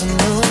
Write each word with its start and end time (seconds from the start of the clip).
doesn't 0.00 0.47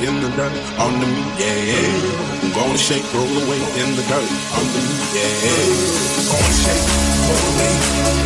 in 0.00 0.20
the 0.20 0.28
dirt 0.36 0.52
under 0.78 1.06
me, 1.06 1.22
yeah. 1.38 2.54
Gonna 2.54 2.78
shake, 2.78 3.06
roll 3.14 3.36
away 3.42 3.60
in 3.80 3.96
the 3.96 4.04
dirt 4.10 4.30
under 4.58 4.80
me, 4.88 4.96
yeah. 5.14 5.64
Gonna 6.30 6.54
shake, 6.62 6.86
roll 7.28 7.44
away. 7.54 8.23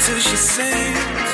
till 0.00 0.18
she 0.18 0.36
sings. 0.36 1.29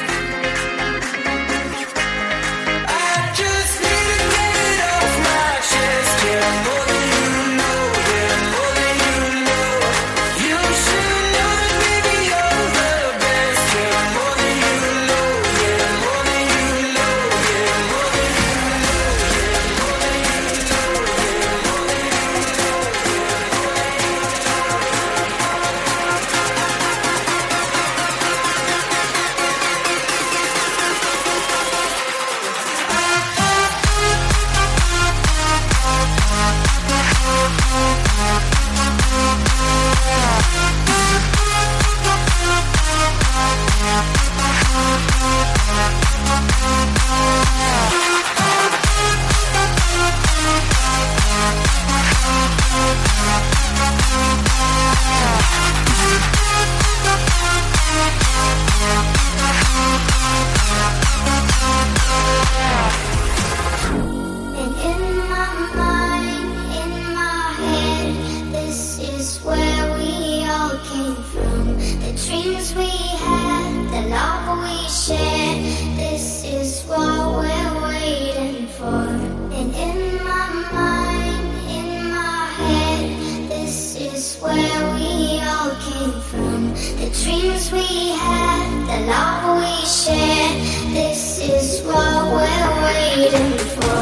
share. 90.07 90.53
This 90.95 91.41
is 91.41 91.83
what 91.83 92.27
we're 92.33 92.83
waiting 92.85 93.59
for. 93.59 93.96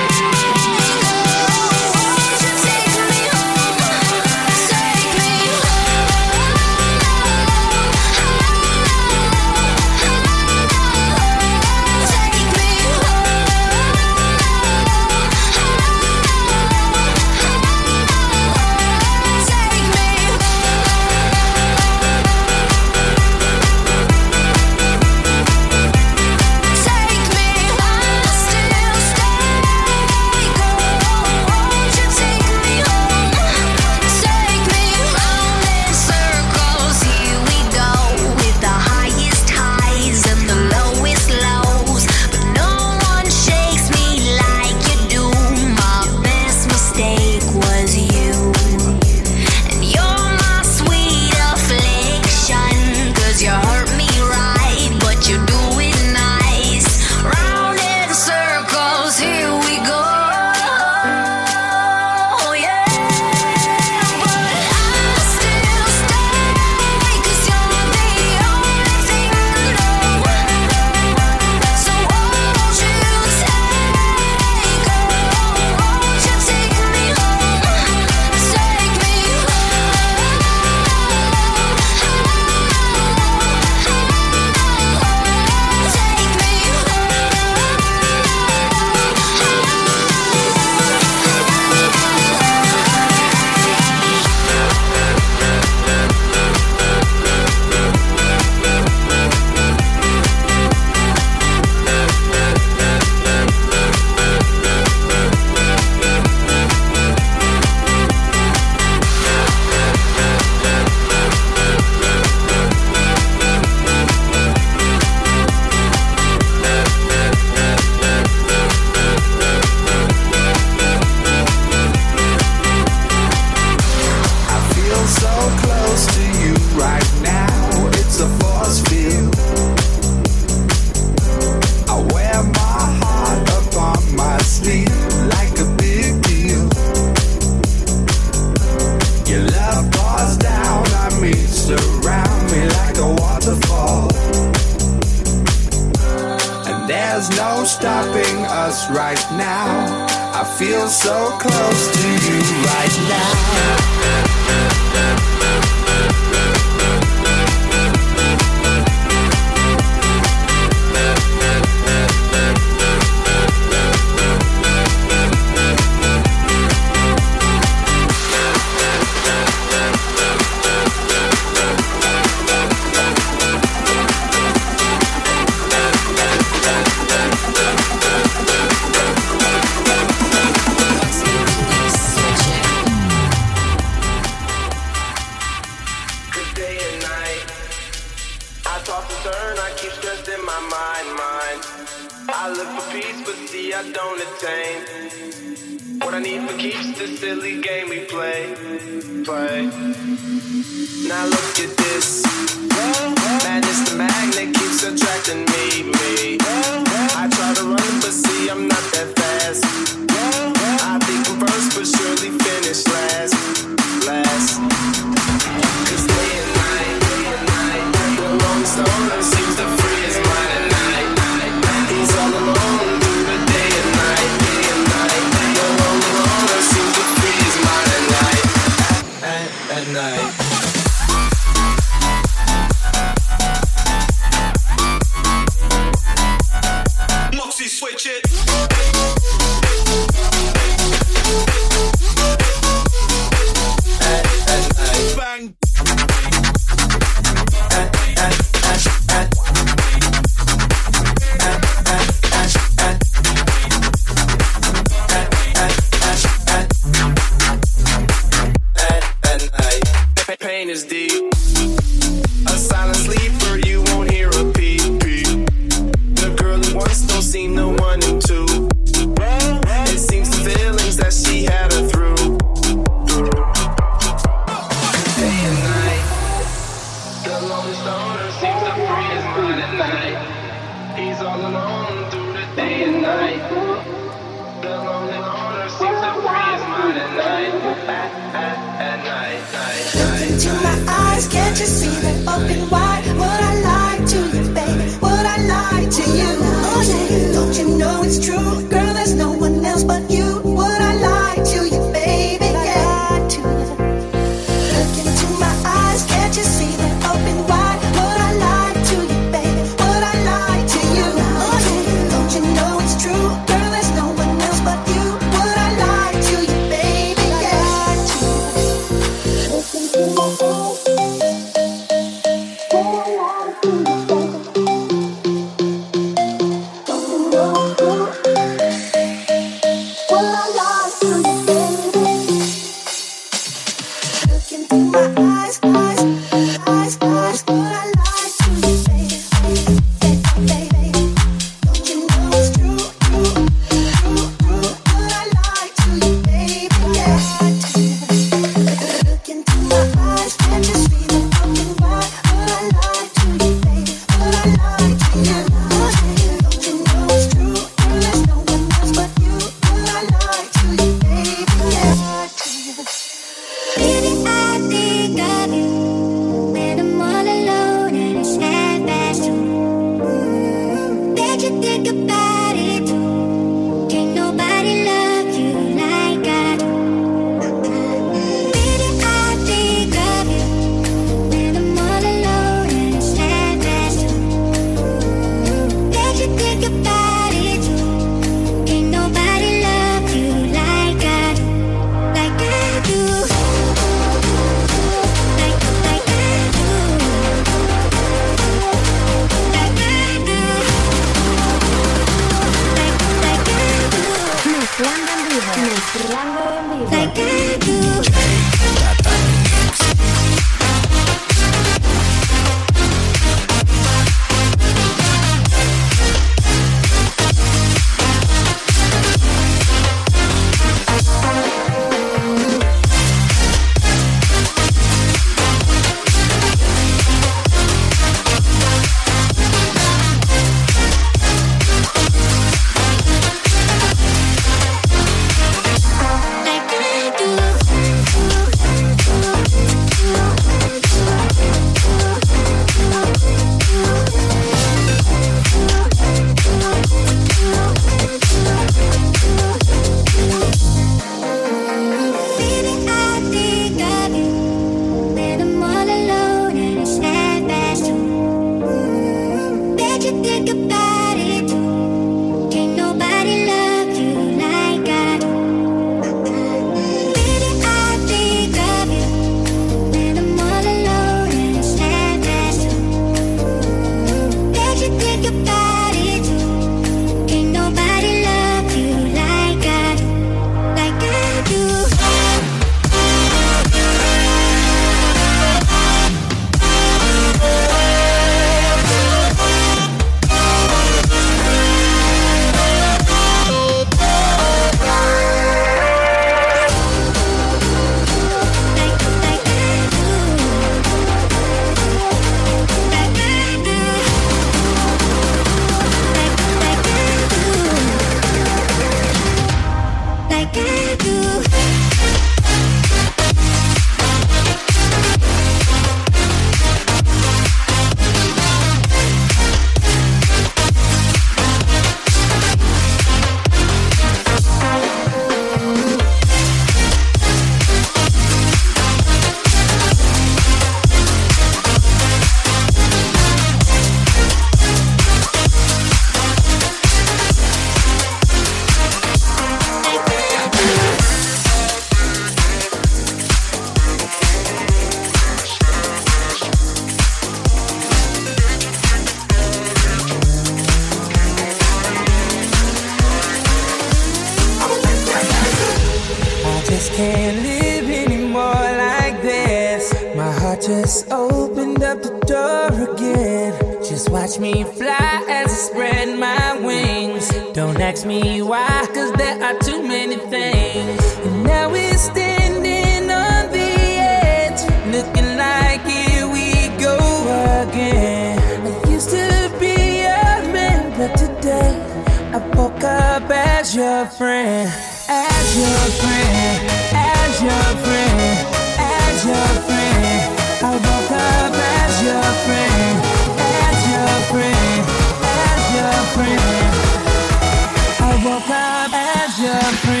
Yeah. 599.41 600.00